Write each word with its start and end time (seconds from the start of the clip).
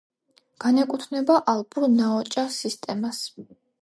განეკუთვნება 0.63 1.35
ალპურ 1.53 1.85
ნაოჭა 1.99 2.47
სისტემას. 2.57 3.21